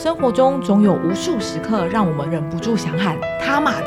[0.00, 3.86] 生活中总有无数时刻让我们忍不住想喊“他妈的”，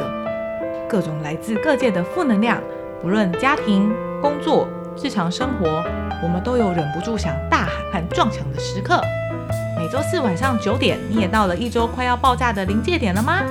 [0.86, 2.61] 各种来自各界的负能量，
[3.02, 3.89] 不论家庭、
[4.21, 4.68] 工作、
[5.02, 5.82] 日常生活，
[6.21, 9.02] 我们都有忍不住想大喊和撞墙的时刻。
[9.77, 13.43] 每周四晚上九点，你也到了一周快要爆炸的临界点了吗？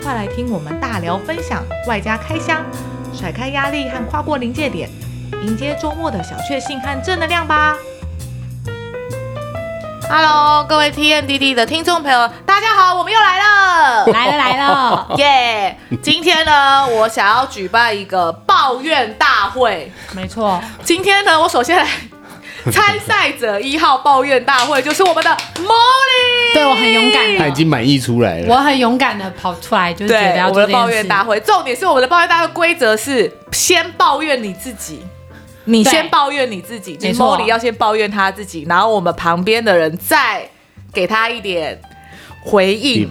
[0.00, 2.64] 快来听我们大聊分享，外加开箱，
[3.12, 4.88] 甩开压力和跨过临界点，
[5.42, 7.76] 迎接周末的小确幸和正能量吧
[10.08, 15.76] ！Hello，各位 T N D D 的听众朋友，大家好，我们又来了，来了来了，耶！
[15.90, 20.60] yeah, 今天呢，我想要举办一个抱怨大会，没错。
[20.84, 21.86] 今天呢，我首先来
[22.70, 31.40] 参赛者一号抱怨大会 就是我们的 Molly，对我很勇敢，他已经满意出来了，我很勇敢的跑出来，就是觉得要我们的抱怨大会。
[31.40, 35.04] 重点是我们的抱怨大会规则是先抱怨你自己。
[35.66, 40.48] 你先抱怨你自己，就是莫莉要先抱怨他自己，然后我们旁边的人再
[40.92, 41.78] 给他一点
[42.46, 43.08] 回应。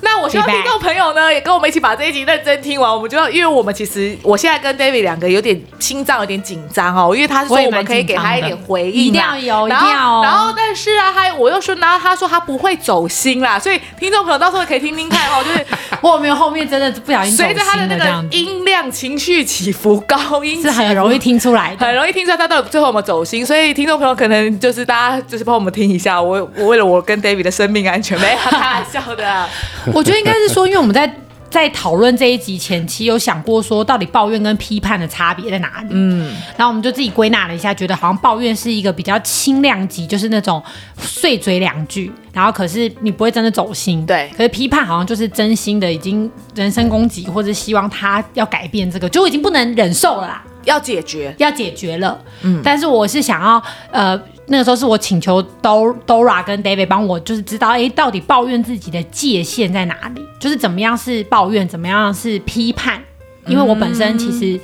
[0.00, 2.90] 那我希望听众朋友呢，也跟我们一起把这一集认真听完。
[2.90, 10.22] 我们就要，因为我们其实我现在跟 David 两个有点心脏有点紧张哦，因为他是说我们可以给他一点回应，一定要有，一定要。
[10.22, 15.66] 然后但是啊，他我又说，然后他说他不会走心啦，所以听众朋友到时候可以听听看哦，就是
[16.00, 23.44] 我没有后面真的不小心随着他的那个音量情绪起伏，高音是很容易听出来的，很容易听出来他到底最后有没有走心。
[23.44, 28.38] 所以听众朋友可能就是大家就是帮我们听一下，我我为了我跟 David 的生命安全，没有
[28.70, 29.48] 开玩笑的啊。
[29.92, 31.12] 我觉得应该是说，因为我们在
[31.50, 35.88] 在讨论这一集前期有想过说，到底抱怨跟批判的差别在哪里？
[35.90, 40.62] 嗯，然后我们就自己归纳了一下，觉得好像抱怨是一个比较轻量级，就是那种
[40.96, 44.06] 碎嘴两句，然后可是你不会真的走心。
[44.06, 52.16] 对，可是批判好像就是真心的，已经人身攻击，或者希望他要改变这个，就已经不能忍受了啦，要解决，要解决了。
[52.42, 53.60] 嗯，但是我是想要
[53.90, 54.22] 呃。
[54.52, 60.20] 那个时候是我请求 Dora 跟 David 帮我，就是知道，哎，到底抱怨自己的界限在哪里？
[60.40, 63.00] 就是怎么样是抱怨，怎么样是批判？
[63.46, 64.60] 因为我本身其实，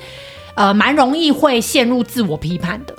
[0.57, 2.93] 呃，蛮容易会陷入自我批判的。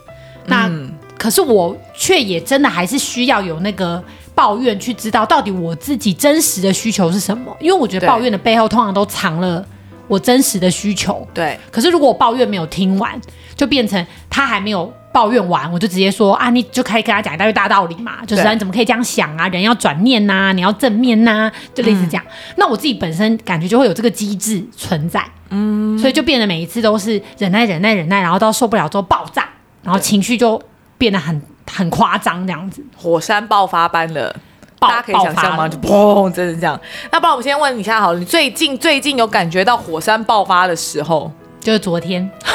[0.46, 0.72] 那
[1.18, 4.02] 可是我却也真的还是需要有那个
[4.34, 7.54] 抱怨，去知道到底我自己真实的需求是什么？
[7.60, 9.66] 因为我觉得抱怨的背后通常都藏了
[10.08, 11.28] 我真实的需求。
[11.34, 11.60] 对。
[11.70, 13.20] 可是如果我抱怨没有听完，
[13.58, 14.94] 就变成他还没有。
[15.18, 19.48] 抱怨完，我就直接说啊，你就可以跟他讲一大堆大道理嘛，就是你怎么可以这样想啊？
[19.48, 22.24] 人要转念呐、啊，你要正面呐、啊，就类似这样。
[22.28, 29.50] 嗯、那我自己本身感觉就会有这个机制存在，嗯，所以就变得每一次都是忍耐、忍耐、忍耐，然后到受不了之后爆炸，
[29.82, 30.62] 然后情绪就
[31.00, 34.36] 变得很很夸张这样子，火山爆发般的，
[34.78, 35.68] 大家可以想象吗？
[35.68, 36.80] 就砰，真的这样。
[37.12, 41.32] 那不然我们先问你一下好了，你最近最近有感觉到火山爆发的时候？
[41.68, 42.32] 就是昨天，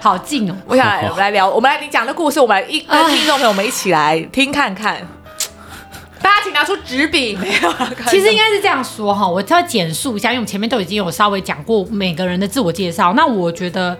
[0.00, 0.54] 好近哦！
[0.68, 5.04] 我想来，我们来聊，我们来你讲的故事，我们来一跟听众朋友们一起来听看看。
[6.22, 7.72] 大家请拿出纸笔，没有？
[8.06, 13.12] 其实应该是这样说哈，我要简述一下，因为我们前面都已经有稍微讲过每个人的自我介绍。
[13.14, 13.98] 那我觉得，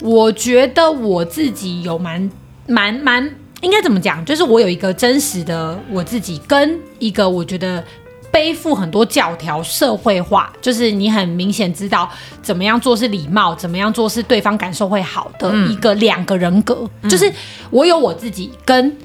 [0.00, 2.30] 我觉得我自己有蛮
[2.66, 3.30] 蛮蛮，
[3.60, 4.24] 应该怎么讲？
[4.24, 7.84] 就是我有一个真实的我自己，跟一个我觉得。
[8.30, 12.08] 背负很多教条，社会化，就是你很明显知道
[12.42, 16.88] 怎么样做是礼貌，怎么样做是对方感受会好的一个两个人格。
[17.02, 17.32] 嗯、就是
[17.70, 18.96] 我有我自己，跟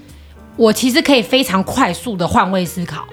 [0.55, 3.05] 我其实可以非常快速的换位思考，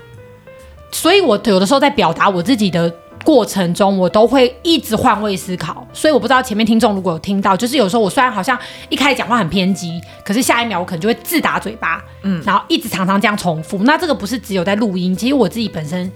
[0.91, 2.93] 所以我有的时候在表达我自己的。
[3.25, 8.59] 过程中，我都会一直换位思考，所以我不知道前面听众如果有听到，就是有时候我虽然好像
[8.89, 13.79] 一开始讲话很偏激，可是下一秒我可能就会自打嘴巴，嗯，然后一直常常这样重复。
[13.85, 16.11] 那这个不是只有在录音，其实我自己本身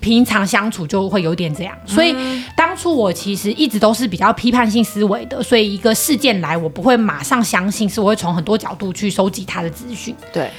[0.00, 1.74] 平常相处就会有点这样。
[1.86, 2.14] 所以
[2.54, 10.14] 当初我其实一直都是比较批判性思维的，所以一个事件来，我不会马上相信，是我会从很多角度去收集他的资讯。
[10.32, 10.50] 对，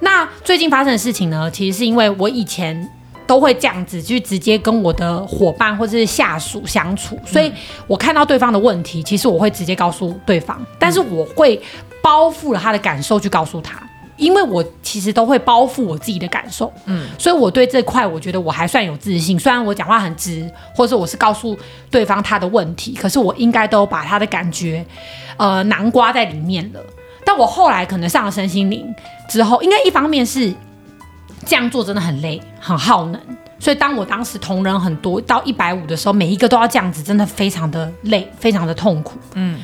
[0.00, 2.90] 那最近发生的事情呢，其实是因为我以前。
[3.26, 7.50] 都会这样子去直接跟我的伙伴或者是下属相处，所以
[7.86, 11.60] 我看到对方的问题，其实我会直接告诉对方，但是我会
[12.02, 13.82] 包覆了他的感受去告诉他，
[14.16, 21.58] 因为我其实都会包覆我自己的感受，嗯，所以我对这块我觉得我还算有自信，虽然我讲话很直，或者我是告诉
[21.90, 24.84] 对方他的问题，可是我应该都把他的感觉，
[25.38, 26.80] 呃，囊瓜在里面了。
[27.24, 28.86] 但我后来可能上了身心灵
[29.28, 30.52] 之后，应该一方面是。
[31.46, 33.20] 这样做真的很累，很耗能。
[33.58, 39.18] 所以当我当时同仁很多到一百五的时候，每一个都要这样子，真的非常的累，非常的痛苦。
[39.34, 39.60] 嗯，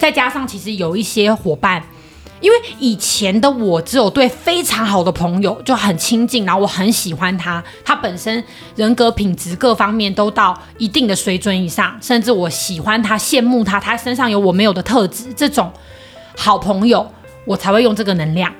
[0.00, 1.82] 再加上其实有一些伙伴，
[2.40, 8.42] 因为以前的我只有对非常好的朋友就很亲近，然后我很喜欢他，他本身
[8.76, 15.72] 人格品质各方面都到一定的水准以上，甚至我喜欢他、羡慕他，他身上有我没有的特质，这种
[16.36, 17.10] 好朋友
[17.44, 18.52] 我才会用这个能量。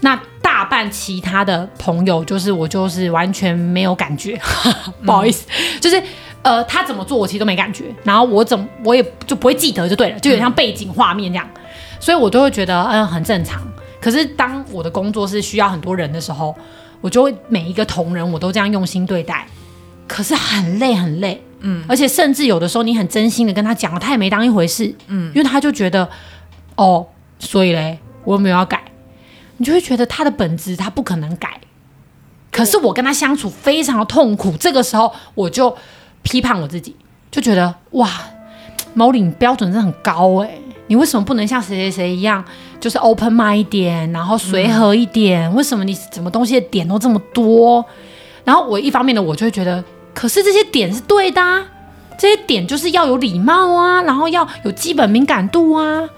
[0.00, 0.18] 那。
[0.56, 4.40] 大半其他的朋友，就是我就是完全没有感觉，
[5.04, 6.02] 不好意思，嗯、就是
[6.40, 11.60] 呃他怎么做我其实都没感觉，然后我怎么我也就不会记得就对了，就有点像背景画面这样，嗯、
[12.00, 13.60] 所以我都会觉得嗯很正常。
[14.00, 16.56] 可是当我的工作是需要很多人的时候，
[17.02, 19.46] 我就会每一个同仁我都这样用心对待，
[20.08, 26.08] 可是很累很累，嗯，而且甚至有的时候你很真心的跟他讲了，他也没当一回事，嗯，因为他就觉得
[26.76, 27.06] 哦，
[27.38, 28.82] 所以嘞，我又没有要改。
[29.58, 31.60] 你就会觉得他的本质他不可能改，
[32.52, 34.56] 可是我跟他相处非常的痛苦。
[34.56, 35.76] 这个时候我就
[36.22, 36.94] 批判我自己，
[37.30, 38.10] 就觉得哇，
[38.94, 40.58] 毛领标准真的很高哎，
[40.88, 42.44] 你为什么不能像谁谁谁一样，
[42.80, 45.52] 就是 open mind 一点，然后随和一点？
[45.54, 47.84] 为什么你什么东西的点都这么多？
[48.44, 49.82] 然后我一方面呢，我就会觉得，
[50.14, 51.66] 可是这些点是对的啊，
[52.18, 56.08] 这些点就是要有礼貌啊，然后要有基本敏感度啊。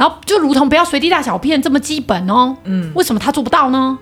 [0.00, 3.98] 然后就如同不要随地大小便这么基本哦，嗯，为什么他做不到呢？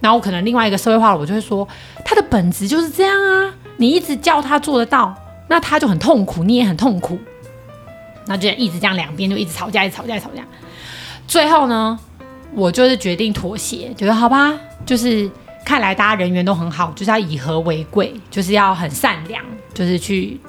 [0.00, 1.68] 然后可能另外一个社会化，我就会说
[2.06, 3.52] 他的本质就是这样啊。
[3.76, 5.14] 你一直叫他做得到，
[5.48, 7.18] 那他就很痛苦，你也很痛苦。
[8.24, 10.42] 那就一直这样，两边就一直吵架，一直吵架一，吵架。
[11.28, 11.98] 最后呢，
[12.54, 14.54] 我就是决定妥协，觉得好吧，
[14.86, 15.30] 就是
[15.66, 19.44] 看来大家人缘都很好，就是要以和为贵，就是要很善良，
[19.74, 20.40] 就是去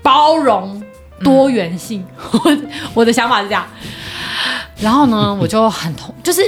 [0.00, 0.82] 包容
[1.22, 2.02] 多元性。
[2.32, 3.66] 我、嗯、 我的想法是这样。
[4.80, 6.40] 然后呢， 我就很痛，就是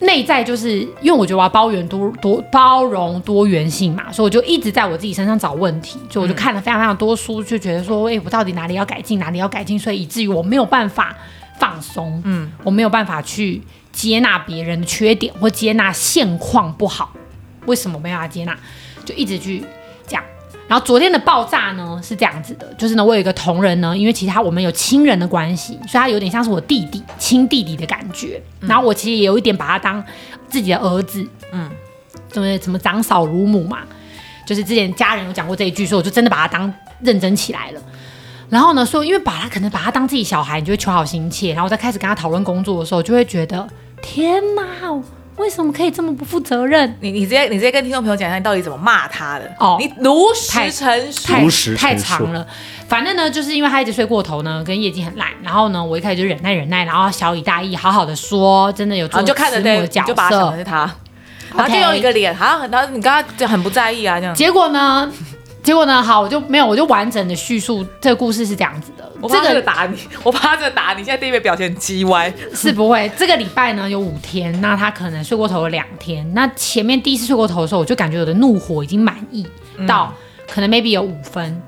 [0.00, 11.16] 内在就是因为我觉得我要包容多多包容多元性嘛，所以我就一直在我自己身上找问题，所以我就看了非常非常多书，就觉得说，哎，我到底哪里要改进，哪里要改进，所以以至于我没有办法
[11.58, 17.12] 放松，嗯，我没有办法去接纳别人的缺点或接纳现况不好，
[17.66, 18.56] 为什么没办法接纳？
[19.04, 19.68] 就一直去讲。
[20.68, 28.40] 然后昨天的爆炸呢是这样子的，就是呢，我有一个同仁呢，因为其他我们有亲人的关系，所以他有点像是我弟弟、亲弟弟的感觉。
[28.60, 30.04] 嗯、然后我其实也有一点把他当
[30.46, 31.70] 自己的儿子，嗯，
[32.30, 33.78] 什么什么长嫂如母嘛，
[34.46, 37.80] 就是之前家人有讲过这一句，所以我就真的把他当认真起来了。
[38.50, 41.54] 然后呢，说因为把他可能把他当自己小孩，你就会求好心切。
[41.54, 43.66] 然后我在开始跟他讨论工作的时候，就会觉得
[44.02, 44.62] 天哪！
[45.38, 46.96] 为什么可以这么不负责任？
[47.00, 49.50] 你你直接你直接跟听众朋友讲一下，你到底怎么骂他的？
[49.58, 52.46] 哦，你如实陈述，太太长了。
[52.86, 55.28] 反正呢，就是因为他一直睡过头呢，跟业绩很烂。
[55.42, 60.90] 然后呢，我一开始就忍耐忍耐，然后小以大义，好好的说，真的有做慈母的角色，就把他想的是他，
[61.54, 64.34] 然后就用一个脸，好像很，然后你刚刚就很不在意啊，这样。
[64.34, 65.10] 结果呢？
[65.62, 66.02] 结果呢？
[66.02, 69.07] 好，我就没有，我就完整的叙述这个故事是这样子的。
[69.20, 70.98] 我怕这个打你，我怕这个打你。
[70.98, 73.10] 现在第一位表现鸡歪，是不会。
[73.16, 76.32] 这个礼拜呢有五天，那他可能睡过头了两天。
[76.34, 79.46] 那前面第一次睡过头的时候，我就感觉我的怒火已经满意
[79.86, 80.14] 到
[80.46, 81.62] 可能 maybe 有五分，嗯、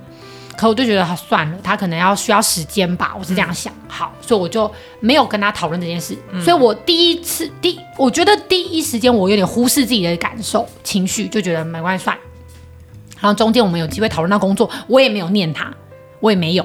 [0.56, 3.72] 可我就觉得他算了，他可能要需要时间吧，我是这样想。
[3.72, 4.70] 嗯、好，所以我就
[5.00, 6.16] 没有跟他讨论这件事。
[6.32, 12.16] 嗯、所以我第一次第，我觉得第一时间我有点忽视自己的感受情绪，就觉得没关系算。
[13.20, 15.74] 然后中间我们有机会讨论到工作，我也没有念他，
[16.20, 16.64] 我也没有。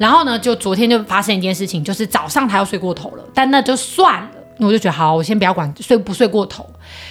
[0.00, 4.28] 然后呢，就昨天就发生一件事情，就是早上他又睡过头了，但那就算了，
[4.60, 6.66] 我就觉得好，我先不要管睡不睡过头。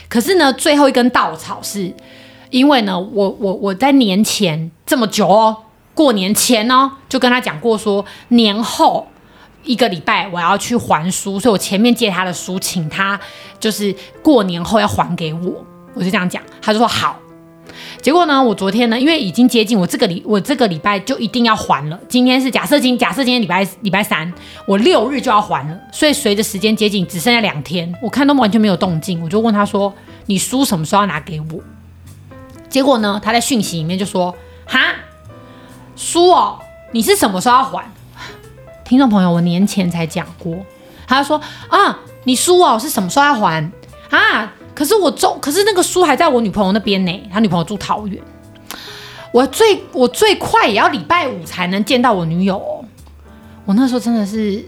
[0.07, 1.93] 可是呢，最后一根稻草是，
[2.49, 5.55] 因为呢，我我我在年前这么久哦，
[5.93, 9.07] 过年前呢、哦，就跟他讲过说，年后
[9.63, 13.19] 一个礼拜我要去还书，所以我前面借他的书，请他
[13.59, 17.15] 就是过年后要还给我，我就这样讲，他就说好。
[18.01, 21.99] 结果呢，我昨天呢，因为已经接近我这个礼，我这个礼拜就一定要还了。
[22.07, 24.31] 今天是假设今假设今天礼拜礼拜三，
[24.65, 25.77] 我六日就要还了。
[25.91, 29.21] 所以随着时间接近，只剩下两天，我看都完全没有动静。
[29.21, 29.93] 我就问他说
[30.27, 31.59] ：“你书什么时候要拿给我？”
[32.69, 34.33] 结果呢，他在讯息里面就说
[34.65, 34.79] ：“哈，
[35.97, 36.57] 书哦，
[36.91, 37.83] 你是什么时候要还？”
[38.85, 40.55] 听众朋友，我年前才讲过，
[41.05, 43.69] 他说：“啊，你书哦是什么时候要还
[44.09, 47.29] 啊？”可是我中，可是那个书还在我女朋友那边呢。
[47.29, 48.17] 他女朋友住桃园，
[49.33, 52.85] 我最我最快也要礼拜五才能见到我女友哦。
[53.65, 54.63] 我那时候真的是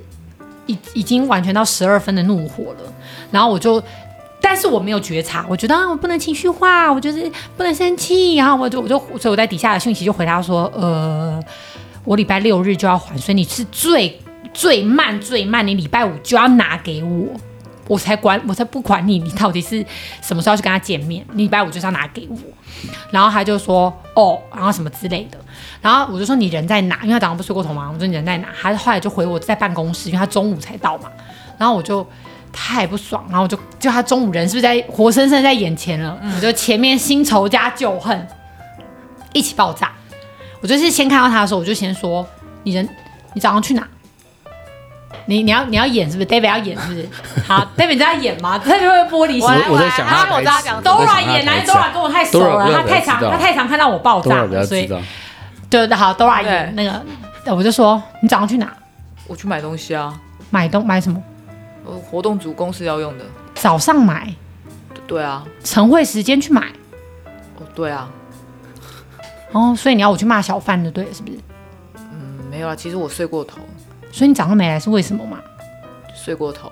[0.65, 2.93] 已已经完全到十二分的怒火了。
[3.31, 3.81] 然后我就，
[4.41, 8.35] 但是我没有觉察，我觉得啊，我不能情绪化，我就是不能生气。
[8.35, 11.41] 然后我就我就所以我在底下的讯息就回答说，呃，
[12.03, 14.19] 我礼拜六日就要还，所以你是最
[14.53, 17.27] 最慢最慢，你礼拜五就要拿给我。
[17.91, 19.85] 我才管，我才不管你，你到底是
[20.21, 21.25] 什么时候去跟他见面？
[21.33, 22.37] 礼拜五就是要拿给我。
[23.11, 25.37] 然后他就说哦，然后什么之类的。
[25.81, 27.01] 然后我就说你人在哪？
[27.03, 27.91] 因为他早上不睡过头嘛。
[27.93, 28.47] 我说你人在哪？
[28.61, 31.09] 他后来就回我在办公室，因为他中午才到嘛。
[31.57, 32.07] 然后我就
[32.53, 36.17] 太不爽，然后我就就他中午人是不是在活生生在眼前了？
[36.21, 38.25] 嗯、我就前面新仇加旧恨
[39.33, 39.91] 一起爆炸。
[40.61, 42.25] 我就是先看到他的时候，我就先说
[42.63, 42.87] 你人
[43.33, 43.85] 你早上去哪？
[45.25, 47.07] 你你要你要演是不是？David 要演是不是？
[47.47, 49.43] 好，David 你在演吗？David 会玻璃心。
[49.43, 54.87] 我我在想他我在讲 Dora 演，来 Dora 跟我太熟了，他太常他太常看到我爆炸，所以
[55.69, 58.71] 对对好，Dora 演那个，我就说你早上去哪？
[59.27, 60.19] 我去买东西啊。
[60.49, 61.21] 买东买什么？
[61.85, 63.23] 呃，活动组公司要用的。
[63.55, 64.33] 早上买。
[65.07, 65.43] 对啊。
[65.63, 66.61] 晨会时间去买。
[67.57, 68.09] 哦，对啊。
[69.53, 71.37] 哦，所以你要我去骂小贩的，对，是不是？
[72.11, 73.59] 嗯，没有啊，其实我睡过头。
[74.11, 75.39] 所以你早上没来是为什么嘛？
[76.15, 76.71] 睡过头。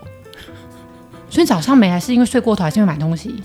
[1.30, 3.42] 所以早上没来是因为睡过头，还是因为买东西？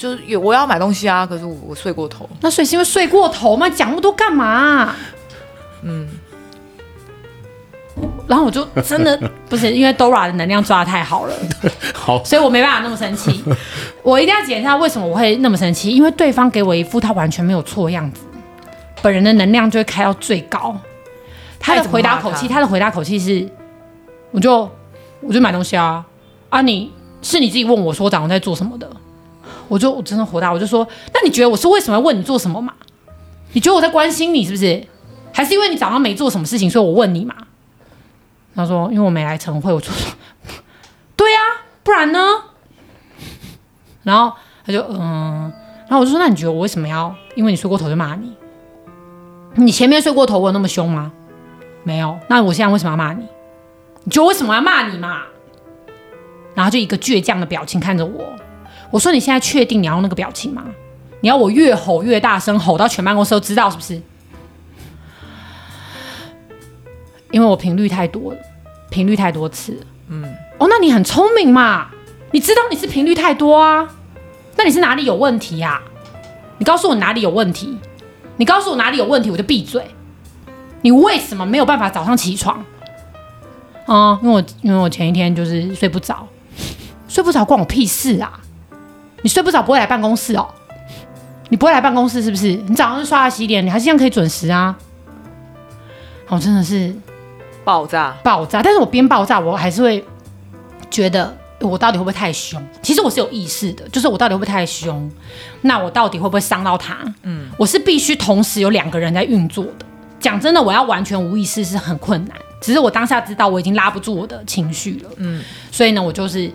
[0.00, 2.28] 就是有我要买东西啊，可是我我睡过头。
[2.40, 3.68] 那所以是因为睡过头吗？
[3.68, 4.96] 讲那么多干嘛啊？
[5.82, 6.08] 嗯。
[8.26, 9.16] 然后我就真的
[9.48, 11.34] 不是因为 Dora 的能量抓的太好了，
[11.94, 13.44] 好，所以我没办法那么生气。
[14.02, 18.22] 我一定要解释一下为什么我会那么生气，因为对方给我一副他完全没有错的样子，
[19.00, 20.76] 本人的能量就会开到最高。
[21.66, 23.48] 他的回答口气，他的回答口气是，
[24.30, 24.70] 我就
[25.20, 26.06] 我就买东西啊
[26.48, 26.72] 啊你！
[26.72, 26.92] 你
[27.22, 28.88] 是你自己问我说我早上在做什么的，
[29.66, 32.72] 我就我真的回答，我就说，那你觉得我是为什么要问你做什么嘛？
[33.52, 34.86] 你觉得我在关心你是不是？
[35.32, 37.34] 还是因为你早上没做什么事情，所以我问你嘛？
[38.54, 40.12] 他说，因为我没来晨会，我就说，
[41.16, 42.20] 对呀、啊，不然呢？
[44.04, 44.32] 然后
[44.64, 45.52] 他就嗯，
[45.88, 48.32] 然后我就说，那你觉得我为什么要因为你睡过头就骂你？
[49.56, 51.10] 你前面睡过头我有那么凶吗？
[51.86, 53.24] 没有，那我现在为什么要骂你？
[54.02, 55.22] 你觉得为什么要骂你嘛？
[56.52, 58.34] 然后就一个倔强的表情看着我。
[58.90, 60.64] 我说：“你现在确定你要用那个表情吗？
[61.20, 64.02] 你要我越吼越大声，吼到全办公室都知道是不是？
[67.30, 68.38] 因为我频率太多了，
[68.90, 69.78] 频率太多次。
[70.08, 70.24] 嗯，
[70.58, 71.88] 哦，那你很聪明嘛？
[72.32, 73.88] 你知道你是频率太多啊？
[74.56, 75.80] 那你是哪里有问题呀？
[76.58, 77.78] 你告诉我哪里有问题？
[78.38, 79.84] 你告诉我哪里有问题，我就闭嘴。”
[80.86, 82.64] 你为什么没有办法早上起床？
[83.86, 86.24] 啊、嗯，因为我因为我前一天就是睡不着，
[87.08, 88.38] 睡不着关我屁事啊！
[89.22, 90.46] 你睡不着不会来办公室哦？
[91.48, 92.54] 你不会来办公室是不是？
[92.68, 94.76] 你早上刷牙洗脸，你还是这样可以准时啊！
[96.28, 96.94] 我、哦、真的是
[97.64, 100.04] 爆炸爆炸，但是我边爆炸我还是会
[100.88, 102.64] 觉得我到底会不会太凶？
[102.80, 105.10] 其实我是有意识的，就是我到底会不会太凶？
[105.62, 106.98] 那我到底会不会伤到他？
[107.24, 109.85] 嗯，我是必须同时有两个人在运作的。
[110.18, 112.36] 讲真的，我要完全无意识是很困难。
[112.60, 116.50] 只是我当下知道我已经拉不住我的情绪了，嗯，所以呢，我就是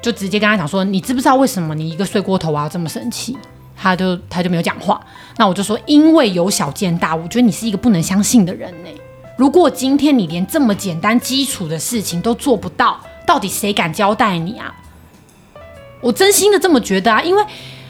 [0.00, 3.36] 就直接跟他讲说：“你知不知道为什么你一个睡过头我要这么生气？”
[3.76, 4.98] 他就他就没有讲话。
[5.36, 8.88] 那我就说：“因为由小见大，我觉得你是一个不能相信的人呢。
[9.36, 14.72] 如果今天你连这么简单基础的事情都做不到，到底谁敢交代你啊？
[16.00, 17.44] 我真心的这么觉得啊，因为。”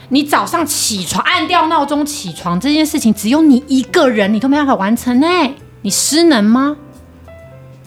[0.09, 5.27] 你早上起床按掉闹钟起床这件事情，只有你一个人，你都没办法完成呢？
[5.81, 6.77] 你失能吗？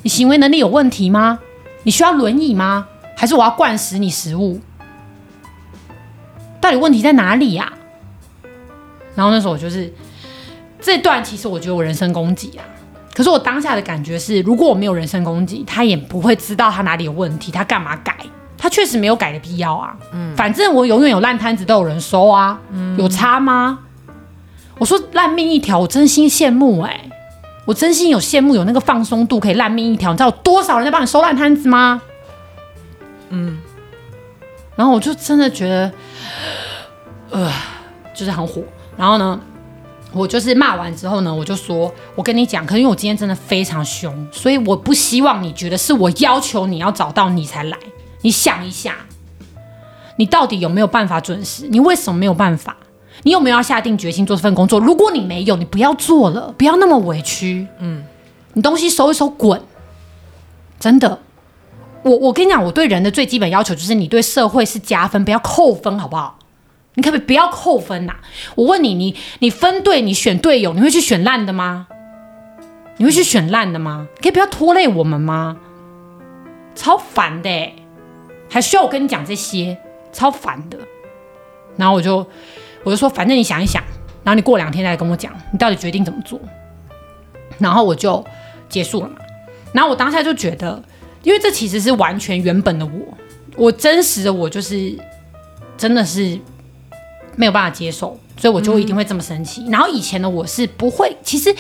[0.03, 1.39] 你行为能力有问题吗？
[1.85, 2.87] 你需要轮椅吗？
[3.17, 4.61] 还是我要灌食你食物？
[6.61, 7.73] 到底问题在哪里呀？
[9.15, 9.93] 然后那时候我就是
[10.81, 12.65] 这段，其实我觉得我人身攻击啊。
[13.15, 18.17] 可是我当下的感觉是，如果我没有人身攻击，他也不会知道他哪里有问题，他干嘛改？
[18.59, 23.79] 他确实没有改的必要啊，嗯，反正我永远有烂摊子都有人收啊，嗯，有差吗？
[24.79, 27.11] 我说烂命一条，我真心羡慕哎、欸，
[27.65, 32.03] 我真心有羡慕有那个放松度可以烂命一条，你知道有多少人在帮你收烂摊子吗？
[33.31, 33.59] 嗯，
[34.77, 35.93] 然后我就真的觉得，
[37.31, 37.53] 呃，
[38.15, 38.63] 就是很火。
[38.97, 39.39] 然后呢，
[40.13, 47.77] 我就是骂完之后呢，我就说，我跟你讲，可是因为我今天真的非常凶，所以我不希望你觉得是我要求你要找到你才来。
[48.23, 48.97] 你想一下，
[50.17, 51.69] 你到底有没有办法准时？
[51.69, 52.77] 你为什么没有办法？
[53.25, 54.79] 你有没有要下定决心做这份工作？
[54.79, 57.67] 如果你没有，你不要做了，不要那么委屈。
[57.79, 58.05] 嗯，
[58.53, 59.61] 你东西收一收，滚！
[60.79, 61.21] 真的，
[62.03, 66.39] 我我跟你讲，我对人的最基本要求就是你对社会是加分，不要扣分，好不好？
[66.95, 68.15] 你可不可以不要扣分呐？
[68.55, 71.89] 我问你，你你分队，你选队友，你会去选烂的吗？
[72.97, 74.09] 你会去选烂的吗？
[74.21, 75.57] 可以不要拖累我们吗？
[76.75, 77.75] 超烦的欸。
[78.49, 79.77] 还需要我跟你讲这些，
[80.13, 80.79] 超烦的。
[81.77, 82.27] 然后我就
[82.83, 83.83] 我就说，反正你想一想，
[84.25, 86.41] 然后你过两天再来跟我讲，你到底决定怎么做。
[87.59, 88.25] 然后我就
[88.69, 89.17] 结束了嘛。
[89.73, 90.83] 然后我当下就觉得，
[91.23, 92.93] 因为这其实是完全原本的我，
[93.57, 94.99] 我真实的我就是
[95.77, 96.39] 真的是
[97.37, 99.63] 没有办法接受，所以我就一定会这么生气。
[99.67, 99.71] 嗯。
[99.71, 101.55] 然后以前的我是不会，其实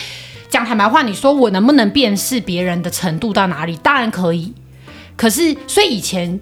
[0.48, 3.76] 讲坦白话，你说我能不能辨识别人的程度到哪里？
[3.76, 4.52] 当然可以。
[5.16, 6.40] 可是，所以以前。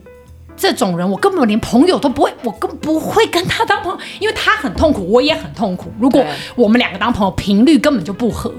[0.57, 5.93] 这种人，我根本连朋友都不会，我更不会跟他当朋友，因为他很痛苦，我也很痛苦。
[6.01, 8.53] 如果我们两个当朋友，频率根本就不合，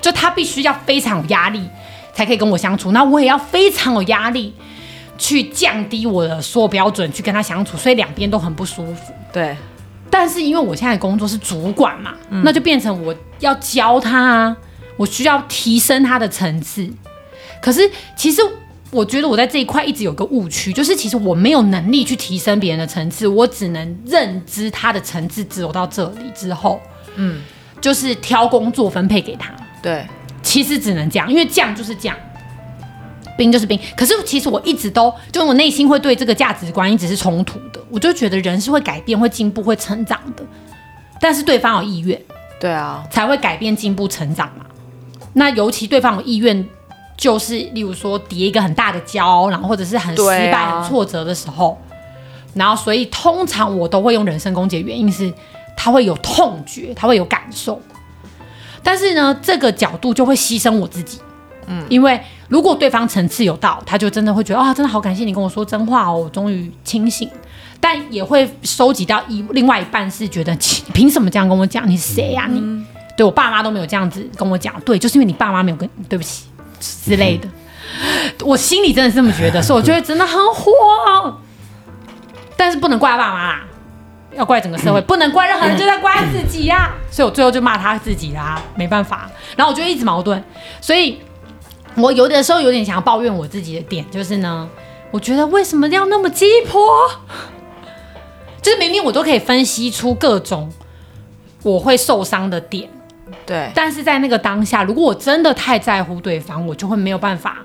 [0.00, 1.62] 就他必须要非常有压力，
[2.14, 2.92] 才可以跟我相处。
[2.92, 4.54] 那我也要非常有压力，
[5.18, 9.12] 去降低我的所有标准去跟他相处，所以两边都很不舒服。
[9.32, 9.56] 对。
[10.10, 14.56] 但是因为我现在工作是主管嘛，嗯、那就变成我要教他啊，
[14.98, 16.86] 我需要提升他的层次。
[17.62, 18.42] 可是其实
[18.92, 26.78] 我觉得我在这一块一直有个误区，就是其实我没有能力去提升别人的层次，我只能认知他的层次只有到这里之后，
[27.16, 27.40] 嗯，
[27.80, 29.50] 就是挑工作分配给他。
[29.82, 30.06] 对，
[30.42, 32.14] 其实只能这样，因为将就是将，
[33.38, 33.80] 兵就是兵。
[33.96, 37.80] 可是其实我一直都，就我内心会对这个价值观一直是冲突的。
[37.88, 40.44] 我就觉得人是会改变、会进步、会成长的，
[41.18, 42.20] 但是对方有意愿，
[42.60, 44.66] 对啊，才会改变、进步、成长嘛。
[45.32, 46.68] 那尤其对方有意愿，
[47.22, 51.80] 就是例如说叠一个很大的胶，然后或者是很失败、啊、很挫折的时候，
[52.54, 55.32] 然后所以通常我都会用人身攻击的原因是，
[55.76, 57.80] 他会有痛觉，他会有感受。
[58.82, 61.20] 但是呢，这个角度就会牺牲我自己，
[61.68, 67.30] 嗯，因为如果对方层次有到，他就真的会觉得啊、哦，真的好感谢你跟我说真话哦，我终于清醒。
[67.78, 70.52] 但也会收集到一另外一半是觉得，
[70.92, 71.88] 凭什么这样跟我讲？
[71.88, 72.50] 你是谁呀、啊？
[72.50, 72.84] 你
[73.16, 76.46] 对我爸妈都没有这样子跟我讲，对，就是因为你爸妈没有跟，对不起
[77.04, 77.48] 之类的。
[78.44, 81.40] 我心里真的是这么觉得， 所以我觉得真的很慌。
[82.56, 83.64] 但是不能怪爸妈啦，
[84.34, 86.94] 要怪整个社会， 不能怪任何人，就在怪自己呀、啊。
[87.10, 89.30] 所以我最后就骂他自己啦，没办法。
[89.56, 90.42] 然后我就一直矛盾，
[90.80, 91.20] 所以
[91.96, 94.68] 我有的时候有点想要抱怨我自己的点，就是呢，
[95.10, 96.80] 我觉得为什么要那么鸡婆？
[98.62, 100.72] 就是明明我都可以分析出各种
[101.64, 102.88] 我会受伤的点，
[103.46, 107.58] 对，但是在那个当下，如果我真的太在乎对方，我就会没有办法，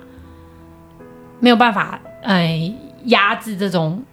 [1.40, 2.72] 没有办法，哎，
[3.06, 4.04] 压制这种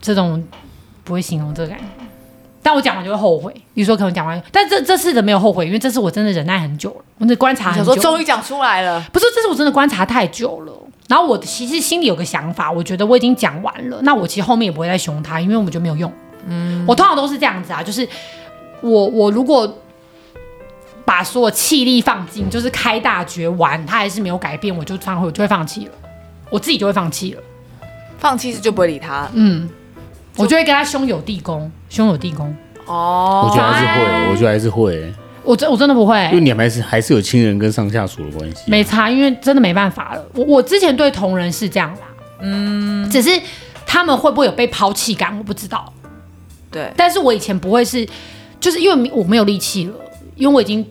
[0.00, 0.42] 这种
[1.04, 1.84] 不会形容这个感觉，
[2.62, 3.52] 但我讲完就会后悔。
[3.74, 9.00] 比如说可能讲完，但这这次的没有后悔，因为这次我真的忍耐很久了，我的观察很久，终于讲出来了。
[9.12, 10.72] 不是，这次我真的观察太久了。
[11.08, 16.12] 然后我其实心里有个想法，我觉得我已经讲完了，那我其实后面也不会再凶他，因为我觉得没有用。
[16.46, 18.06] 嗯，我通常都是这样子啊，就是
[18.82, 19.66] 我我如果
[21.08, 25.92] 把所有气力放尽，就是开大绝完，他还是没有改变，我就放我就会放弃了，
[26.50, 27.42] 我自己就会放弃了。
[28.18, 29.66] 放弃是就不会理他，嗯，
[30.36, 32.54] 我就会跟他兄友弟恭，兄友弟恭。
[32.84, 35.14] 哦，我觉得还是会，我觉得还是会。
[35.44, 40.22] 我真我真的不会，因为你们还是还是有亲人跟上下属的关系，没差，因为真的没办法了。
[40.34, 42.00] 我我之前对同仁是这样啦，
[42.40, 43.30] 嗯，只是
[43.86, 45.90] 他们会不会有被抛弃感，我不知道。
[46.70, 48.06] 对，但是我以前不会是，
[48.60, 49.94] 就是因为我没有力气了，
[50.34, 50.86] 因为我已经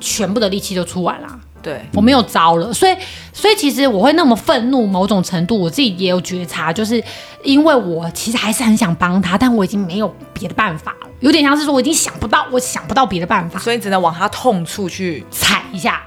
[0.00, 1.28] 全部的力气都出完了。
[1.62, 2.96] 对，我没有招了，所以，
[3.34, 7.02] 所以其实我会那么愤怒，某种程度我自己也有觉察，就是
[7.44, 16.00] 因为我其实还是很想帮他，但我已经没有别的办法了，有点像是说我已经想不到，我想不到别的办法，所以只能往他痛处去踩一下。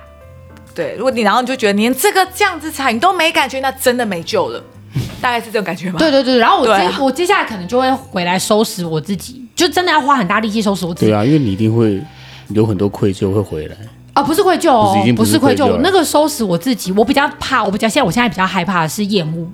[0.74, 4.60] 对，如果你然后你就觉得连这个这样子踩你都没感觉，那真的没救了，
[5.22, 6.00] 大概是这种感觉吗？
[6.00, 11.12] 对对对，然后我接、啊、我接下来可能就会回来收拾我自己，就真的要花很大力气收拾我自己。
[11.12, 12.02] 对啊，因为你一定会
[12.50, 13.76] 有很多愧疚会回来。
[14.14, 19.48] 啊、哦，不是愧疚哦，不是，不是愧疚，那个收拾我自己，我比较怕，我比较现在我现在比较害怕的是厌恶，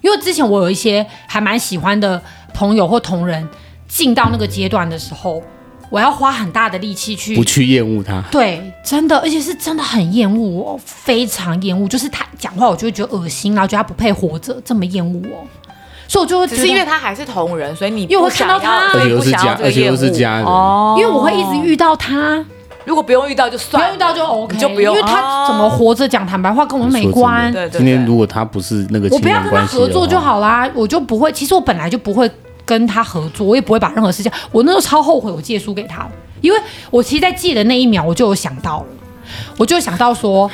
[0.00, 2.22] 因为之前我有一些还蛮喜欢的
[2.54, 3.46] 朋友或同仁，
[3.86, 5.42] 进到那个阶段的时候，
[5.90, 15.44] 我要花很大的力气去不去厌恶他，对，真的，而且是真的很厌恶哦，非常厌恶，就是他讲话我就会觉得恶心，然后觉得他不配活着，这么厌恶哦，
[16.06, 22.44] 所以我就会只是因为他还是同仁，所以你因为我会看到他，而且又是家，而且又是家人，哦，因为我会一直遇到他。
[22.84, 27.50] 如果不用遇到就算，不用遇到就 OK，就不用，因为他怎么活着，讲坦白话跟我们没关。
[27.50, 27.78] 对对。
[27.78, 31.32] 今天如果他不是那个，我不要跟他合作就好啦，我就不会。
[31.32, 32.30] 其实我本来就不会
[32.66, 34.30] 跟他合作，我也不会把任何事情。
[34.52, 36.06] 我那时候超后悔，我借书给他，
[36.42, 38.86] 因为我其实，在借的那一秒，我就有想到了，
[39.56, 40.50] 我就想到说。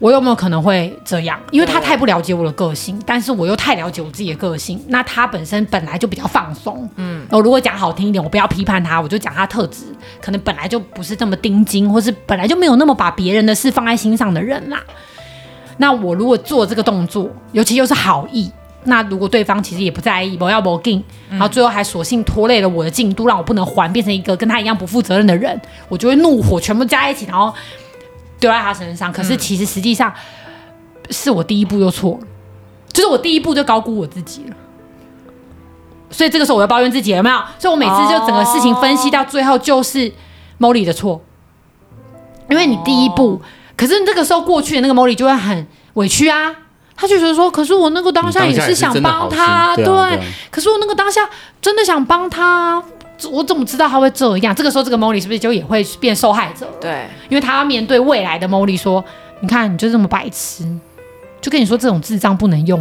[0.00, 1.40] 我有没有可能会这样？
[1.50, 4.78] 因为他太不了解我的个性，但是我又太了解我自己的个性。
[4.88, 9.84] 那他本身本来就比较放松，嗯，我如果讲好听一点，我不要批判他，我就讲他特质，
[10.20, 14.82] 可能本来就不是这么盯紧，或是本来就没有那么把别人的事放在心上的人啦。
[15.78, 18.50] 那我如果做这个动作，尤其又是好意，
[18.84, 27.54] 那如果对方其实也不在意，不要不给，然后最后还索性拖累了我的进度，让我不能还，变成一个跟他一样不负责任的人，我就会怒火全部加一起，然后。
[28.44, 30.12] 丢在他身上，可是其实实际上
[31.08, 32.26] 是我第一步就错了，
[32.92, 34.56] 就是我第一步就高估我自己了，
[36.10, 37.36] 所以这个时候我要抱怨自己有没有？
[37.58, 40.12] 所以我每次就整个事情分析到最后就是
[40.60, 41.22] Molly 的错，
[42.50, 43.40] 因为你第一步，
[43.78, 46.54] 可是这个时候过去的那个 Molly 就会很委屈啊，
[46.94, 51.30] 他就觉得说，可是我那个当下也是想帮他，对，可是我那个当下
[51.62, 52.82] 真的想帮他。
[53.28, 54.54] 我怎么知道他会这样？
[54.54, 56.68] 这个时候，这个 Molly 是不是就也会变受害者？
[56.80, 59.04] 对，因为他要面对未来的 Molly 说
[59.40, 60.64] ：“你看你就这么白痴，
[61.40, 62.80] 就跟你说这种智障不能用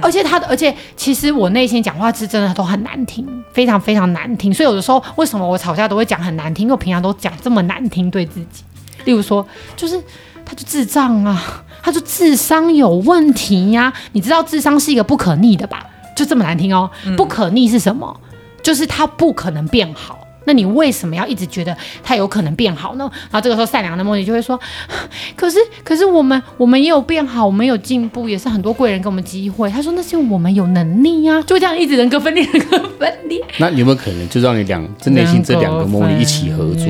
[0.00, 4.54] 而且他的，而且其实我内心讲话是真的都很难听，非常非常难听。
[4.54, 6.62] 所以有的时候为什么我吵架都会讲很难听？
[6.62, 8.62] 因为我平常都讲这么难听对自己。
[9.04, 10.00] 例如说，就是
[10.44, 13.92] 他就智障啊，他就智商有问题呀、啊。
[14.12, 15.84] 你知道智商是一个不可逆的吧？
[16.14, 16.88] 就这么难听哦。
[17.04, 18.16] 嗯、不可逆是什么？
[18.62, 20.18] 就是他不可能变好。
[20.44, 23.08] 那你为什么要一直觉得他有可能变好呢？
[23.30, 24.58] 然后这个时候善良的莫妮就会说
[25.36, 33.40] ：“可是，可是我们我们也有变好，我们有进步，也是很多贵人给我们机会。”他说：“那是因为我们有能力呀、啊。”就这样一直人格分裂，人格分裂。
[33.58, 36.88] 那有没有可能就让你两这内心这两个莫妮一起合作？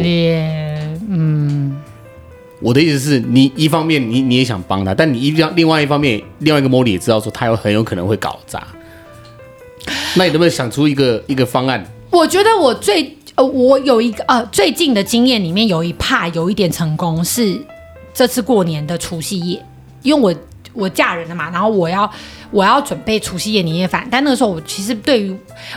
[1.11, 1.77] 嗯，
[2.63, 8.67] 我的意思是你一方面你你也想帮他，但你一另外一方面另外一个莫妮也知道说他有很有可能会搞砸。
[10.17, 11.85] 那你能不能想出一个一个方案？
[12.11, 13.17] 我觉得我最。
[13.35, 17.59] 呃，我有一个呃，最近的经验里面有一怕有一点成功，是
[18.13, 19.65] 这次过年的除夕夜，
[20.03, 20.35] 因为我
[20.73, 22.11] 我嫁人了嘛，然后我要
[22.51, 25.37] 我要准备除夕夜年夜饭，但那个时候我其实对于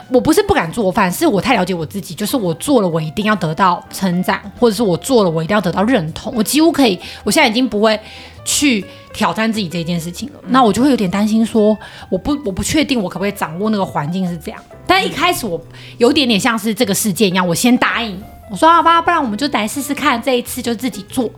[0.09, 7.99] 我不是不敢做饭，是我太了解我自己，就是我做了我一定要得到称赞，或者是我做了我一定要得到认同，我几乎可以，我现在已经不会
[8.43, 11.77] 去挑战自己这件事情了，那我就会有点担心说，
[12.09, 14.61] 我不我不确定我可不可以掌握那个环境是这样。
[14.87, 15.59] 但一开始我
[15.97, 21.29] 有点点像是这个事件一样，我先答应，我说好吧，不然我们就来试试看，这一次就自己做。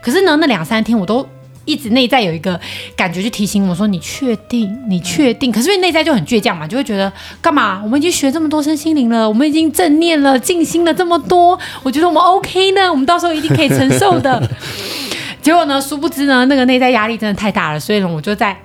[0.00, 1.24] 可是呢，那两三天我都
[1.66, 2.58] 一直内在有一个
[2.96, 4.74] 感觉，就提醒我说：“你确定？
[4.88, 7.82] 你确定？”可是因为内在就很倔强嘛，就会觉得干嘛？
[7.84, 14.42] 我们已经学这么多身心灵了，我们已经正念了，静心了这么多，我觉得我们 OK 呢，我们到时候一定可以承受的。
[15.42, 18.56] 结果呢，殊不知呢，那个内在压力真的太大了，所以呢，我就在。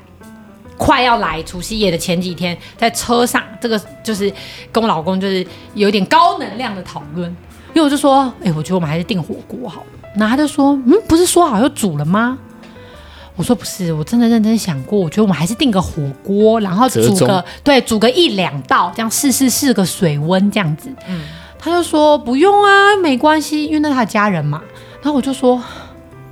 [0.78, 4.34] 快要来除夕夜的前几天，在车上，这个就是
[4.72, 7.30] 跟我老公就是有点高能量的讨论，
[7.76, 9.88] 因为我就说，哎，我觉得我们还是订火锅好了。
[10.16, 12.36] 那他就说，嗯，不是说好要煮了吗？
[13.42, 20.94] 我说不是，我真的认真想过，我觉得我们还是订个火锅，然后煮个对，煮个一两道，这样试试试个水温这样子。
[21.10, 21.24] 嗯，
[21.58, 24.62] 他就说不用啊，没关系，因为那是他家人嘛。
[25.02, 25.60] 然后我就说，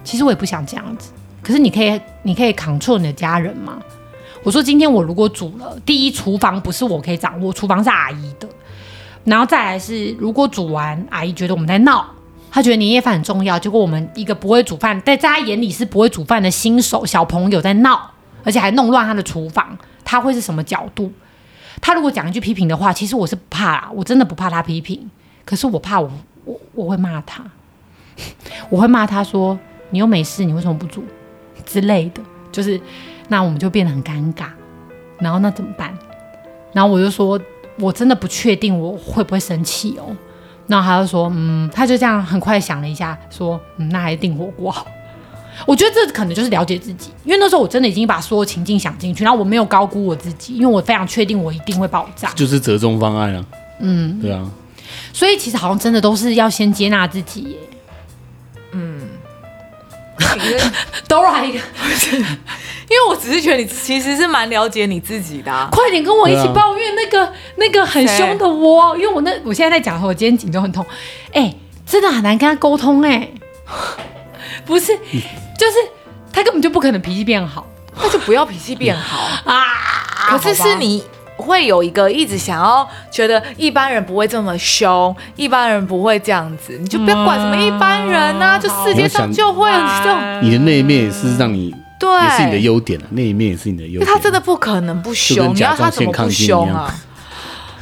[0.04, 1.10] 其实我也不想这样子，
[1.42, 3.80] 可是你可以，你可以 control 你的家人吗？
[4.44, 8.48] 我说今天我如果煮了，第一厨房不是我可以掌握，厨房是阿姨的。
[9.24, 12.06] 然后再来是，如果煮完，阿姨觉得我们在闹，
[12.52, 18.12] 他觉得年夜饭很重要，结果我们一个不会煮饭，在在他眼里是不会煮饭的新手小朋友在闹，
[18.44, 21.12] 而且还弄乱他的厨房，他会是什么角度？
[21.82, 25.10] 他如果讲一句批评的话，其实我是不怕啦，我真的不怕他批评，
[25.46, 26.12] 可是我怕我
[26.46, 27.44] 我我会骂他，
[28.70, 29.58] 我会骂他说
[29.90, 31.04] 你又没事，你为什么不煮
[31.66, 32.80] 之类的，就是。
[33.32, 34.48] 那我们就变得很尴尬，
[35.20, 35.96] 然后那怎么办？
[36.74, 37.40] 然后我就说，
[37.78, 40.18] 我真的不确定我会不会生气哦。
[40.70, 44.88] 然后他就说，嗯，他就这样很快想了一下，说，嗯，那还是订火锅好。
[45.66, 53.44] 我觉得这可能就是了解自己，因为那时候我真的已经把所有情境想进去，然后我没有高估我自己，因为我非常确定我一定会爆炸，就是折中方案啊。
[53.80, 54.50] 嗯，对啊。
[55.12, 57.58] 所以其实好像真的都是要先接纳自己耶。
[58.72, 59.02] 嗯。
[61.08, 61.60] 都来一个。
[62.90, 70.84] 因为我只是觉得你其实是蛮了解你自己的，啊，快点跟我一起抱怨那个、啊、那个很凶的我，因为我那我现在在讲，我今天颈椎很痛，
[71.32, 73.34] 哎、欸，真的很难跟他沟通哎、欸，
[74.66, 75.78] 不是，就是
[76.34, 77.64] 他根本就不可能脾气变好，
[77.96, 79.20] 那就不要脾气变好。
[79.46, 79.64] 啊。
[80.30, 81.04] 可是是你
[81.38, 90.20] 会有一个一直想要觉得一般人不会这么凶，一般人不会这样子，你就不要管什么一般人啊，嗯、就世界上就会有这种。
[90.42, 91.74] 你的那一面也是让你。
[92.00, 94.10] 对，也是你的优点啊，那一面也是你的优点。
[94.10, 96.96] 他真的不可能不凶，你要他怎么不凶啊？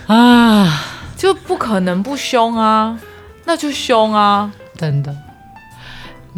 [0.08, 0.84] 啊，
[1.16, 2.98] 就不可能不凶啊，
[3.46, 5.16] 那就凶啊，真的。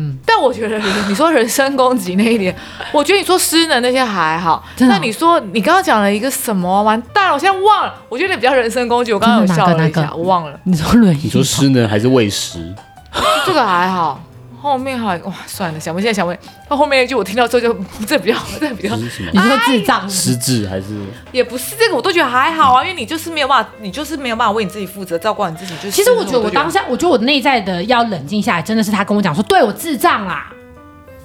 [0.02, 2.56] 嗯，但我觉得你说人身攻击那一点，
[2.94, 4.64] 我觉得你说失能那些还好。
[4.80, 6.82] 那你说你刚刚讲了一个什么？
[6.84, 7.94] 完蛋了，我现在忘了。
[8.08, 10.58] 我觉得你比较人身攻击，我刚刚有笑了一下，我忘了。
[10.64, 11.22] 你说轮椅？
[11.24, 12.74] 你说失能还是喂食？
[13.46, 14.22] 这个还好。
[14.62, 17.74] 后面还哇，算了，想问现在想问，他后面一句我听到之后就
[18.06, 20.88] 这比较这比较， 你说智障失智还是
[21.32, 25.74] 也不是这个，我都觉得还好啊，因为你就是没有办法，你就是没有办法为你自己负责，照顾你自己。
[25.78, 30.52] 就是其实我觉得我当下，我觉得我内在的要冷静下来，真的是他跟我讲说，对我智障啊。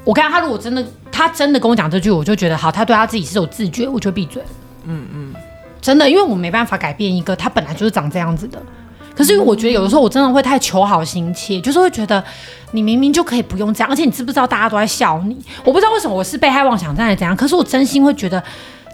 [0.05, 4.43] 我看他如果真的，他真的跟我讲这句，我就觉得好，他对他自己是有自觉，我就闭嘴。
[4.85, 5.35] 嗯嗯，
[5.81, 8.63] 真的，因为我没办法改变一个他本来就是长这样子的。
[9.15, 12.23] 可是我觉得有的时候我真的会太求好心切，就是会觉得
[12.73, 15.37] 你明明就可以不用这样，而且你知不知道大家都在笑你？
[15.65, 18.43] 我不知道为什么我是被害妄想症还是怎样，可是我真心会觉得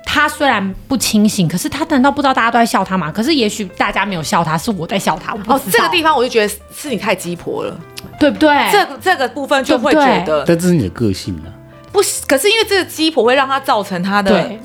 [0.05, 3.11] 他虽然不清醒，可是他难道不知道大家都在笑他吗？
[3.11, 5.35] 可是也许大家没有笑他，是我在笑他。
[5.47, 7.79] 哦，这个地方我就觉得是你太鸡婆了，
[8.19, 8.69] 对不对？
[8.71, 11.49] 这个这个部分就会觉得，但这是你的个性啊。
[11.93, 14.61] 不，可是因为这个鸡婆会让他造成他的，对，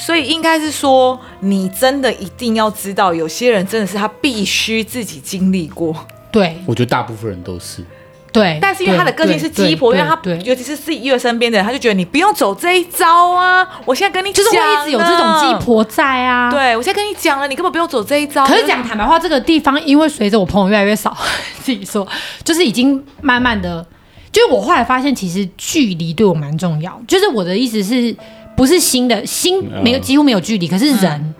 [0.00, 5.94] 所以应该是说，你真的一定要知道，有些人真的是他必须自己经历过。
[6.32, 7.84] 对，我觉得大部分人都是。
[8.32, 13.68] 对，但是因为他的个性是鸡婆，因为他尤其是自己越身边的人，他就觉得你不用走这一招啊！
[13.84, 16.48] 我现在跟你讲，就是会一直有这种鸡婆在啊。
[16.48, 18.46] 对，我现在跟你讲了，你根本不用走这一招。
[18.46, 21.14] 可是讲坦白话，这个地方因为随着我朋友越来越少，
[21.60, 22.06] 自己说
[22.44, 23.84] 就是已经慢慢的，
[24.30, 27.02] 就是我后来发现，其实距离对我蛮重要。
[27.08, 28.14] 就是我的意思是
[28.60, 31.34] 不是心的心没有几乎没有距离，可是人，嗯、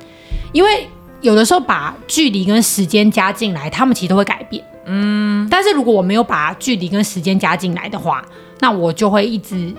[0.53, 0.89] 因为
[1.21, 4.65] 有的时候把距离跟时间加进来，他们其实都会改变。
[4.87, 8.25] 嗯，但是如果我没有把距离跟时间加进来的话，
[8.61, 9.71] 那我就会一直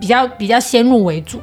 [0.00, 1.38] 比较比较先入为主，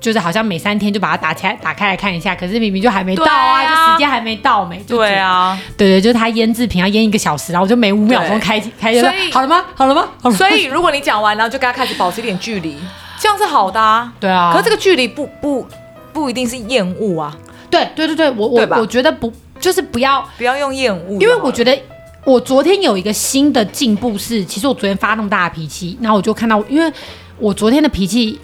[0.00, 4.78] 就是好像每三天就把它打开打开来看一下，可是明明就还没到啊，啊就时间还没到没。
[4.88, 9.62] 对啊，对对，就是它腌制品要腌一个小时，然后我就每五秒钟开开所以好了吗？
[9.74, 10.08] 好了吗？
[10.22, 10.34] 好了。
[10.34, 12.78] 所以如果你讲完，然后就跟他开始保持一点距离，
[13.22, 14.12] 这样是好的啊。
[14.18, 15.64] 对啊，可是这个距离不不
[16.12, 17.34] 不一定是厌恶啊。
[17.70, 21.78] 对对对对，我我我觉得不就是不要不要用厌恶，因为我觉得。
[22.24, 26.92] 我昨天有一个新的进步是，其实我昨天发那么大的脾气，然后我就看到，因为
[27.36, 28.38] 我昨天的脾气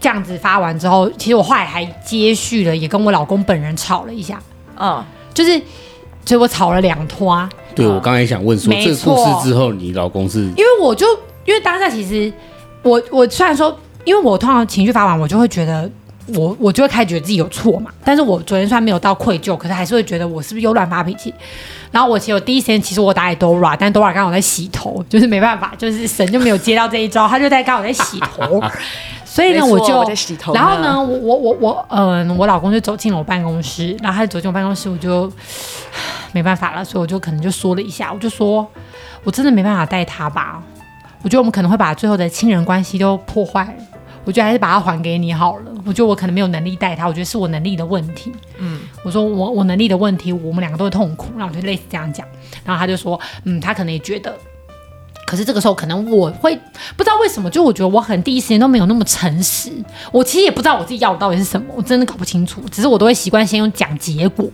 [0.00, 4.42] 这样子发完之后，其实我后来还接续了，也跟我老公本人吵了一下，
[4.76, 5.00] 嗯，
[5.32, 5.56] 就是，
[6.24, 7.48] 所以我吵了两拖。
[7.76, 10.40] 对，我刚才想问说，这个故事之后，你老公是？
[10.56, 11.06] 因为我就
[11.44, 12.32] 因为当下其实
[12.84, 15.90] 我我虽然说，因为我通常情绪发完，我就会觉得。
[16.28, 21.30] 我我就会开始觉得自己有错嘛，但是我昨天虽然没有到愧疚，可是还是会觉得我是不是又乱发脾气。
[21.90, 28.58] 然后我其实我第一时间其实我打给 Dora，但 Dora 刚好在洗头，就是没办法，就是神就没有接到这一招，他就在刚好在洗头，
[29.22, 30.02] 所以呢我就，
[30.54, 35.30] 然后呢我我我我嗯我老公就走进了我办公室，然后他就走进我办公室，我就
[36.32, 38.66] 没办法了，所以我就可能就说了一下，我就说
[39.24, 40.62] 我真的没办法带他吧，
[41.24, 43.84] 我觉得我们可能会把最后的亲人关系都破坏了。
[44.26, 45.72] 我觉得还是把它还给你好了。
[45.84, 48.32] 我觉得我可能没有能力带他，我觉得是我能力的问题。
[48.58, 51.26] 嗯，我说我我能力的问题，我们两个都会痛苦。
[51.36, 52.26] 然后我就类似这样讲，
[52.64, 54.34] 然后他就说，嗯，他可能也觉得，
[55.26, 56.54] 可是这个时候可能我会
[56.96, 59.70] 不知道为什么，就我觉得我很第一时间都没有那么诚实。
[60.10, 62.62] 我其实也不知道我自己要的到底是什么，我真的搞不清楚。
[62.70, 64.48] 只是我都会习惯先用讲结果，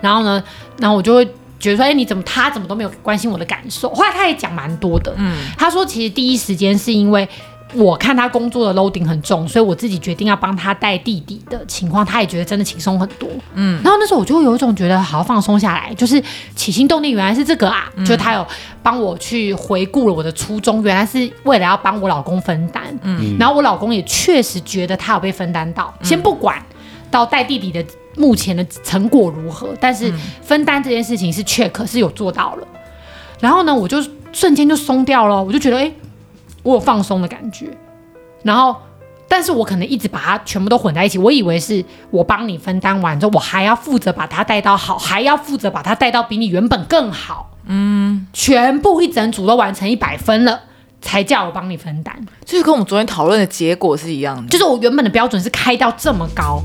[0.00, 0.42] 然后呢，
[0.78, 1.28] 然后我就会
[1.64, 3.88] 觉得说，哎，你怎么他怎么都没有关心我的感受？
[3.94, 7.28] 后来他也讲蛮多的，嗯，他说其实第一时间是因为。
[7.72, 13.28] 我看他工作的 loading 很重，所以我自己决定要帮他带弟弟的情况，他也觉得真的轻松很多。
[13.54, 16.22] 嗯，然后那时候我就有一种觉得好放松下来，就是
[16.54, 18.46] 起心动念原来是这个啊，嗯、就他有
[18.80, 22.84] 帮我去回顾了我的初衷，原来是为了要帮我老公分担。
[23.02, 26.64] 嗯，然后我老公也确实觉得他有被分担到，嗯、先不管
[27.10, 27.84] 到带弟弟的
[28.16, 32.66] 目前的成果如何，但是分担这件事情是 check 是有做到了。
[33.40, 35.82] 然后呢，我就瞬间就松掉了，我就觉得哎。
[35.82, 35.94] 欸
[36.64, 37.66] 我有放松的感觉，
[38.42, 38.74] 然后，
[39.28, 41.18] 但是我可能一直把它全部都混在一起。
[41.18, 47.50] 我以为是我帮你分担完之后，我还要负责把它带到好，还要负责把它带到比你原本更好。
[47.66, 50.58] 嗯，全部一整组都完成一百分了，
[51.02, 52.18] 才叫我帮你分担。
[52.46, 56.62] 就是跟我们昨天讨论的结果是一样的，就是我原本的标准是开到这么高。